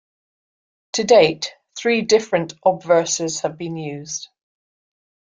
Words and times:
To 0.93 1.03
date, 1.03 1.53
three 1.77 2.01
different 2.01 2.53
obverses 2.65 3.41
have 3.41 3.55
been 3.55 3.77
used. 3.77 4.29